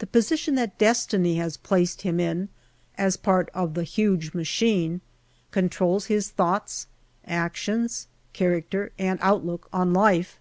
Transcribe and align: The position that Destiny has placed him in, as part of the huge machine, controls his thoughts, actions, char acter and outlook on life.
The 0.00 0.06
position 0.06 0.54
that 0.56 0.76
Destiny 0.76 1.36
has 1.36 1.56
placed 1.56 2.02
him 2.02 2.20
in, 2.20 2.50
as 2.98 3.16
part 3.16 3.48
of 3.54 3.72
the 3.72 3.84
huge 3.84 4.34
machine, 4.34 5.00
controls 5.50 6.08
his 6.12 6.28
thoughts, 6.28 6.86
actions, 7.26 8.06
char 8.34 8.50
acter 8.50 8.90
and 8.98 9.18
outlook 9.22 9.70
on 9.72 9.94
life. 9.94 10.38